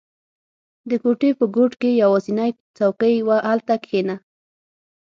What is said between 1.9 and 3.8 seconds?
یوازینی څوکۍ وه، هلته